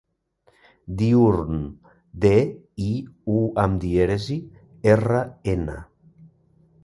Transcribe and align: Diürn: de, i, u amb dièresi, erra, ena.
Diürn: 1.01 1.59
de, 2.23 2.31
i, 2.87 2.89
u 3.35 3.43
amb 3.65 3.79
dièresi, 3.85 4.39
erra, 4.95 5.23
ena. 5.57 5.77